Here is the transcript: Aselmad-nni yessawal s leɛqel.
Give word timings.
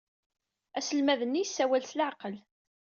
Aselmad-nni 0.77 1.41
yessawal 1.43 1.83
s 1.89 1.91
leɛqel. 1.99 2.35